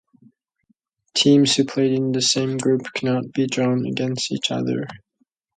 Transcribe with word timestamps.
Teams 1.13 1.55
who 1.55 1.63
played 1.63 1.91
in 1.93 2.11
the 2.11 2.23
same 2.23 2.57
group 2.57 2.81
cannot 2.91 3.31
be 3.33 3.45
drawn 3.45 3.85
against 3.85 4.31
each 4.31 4.49
other. 4.49 4.87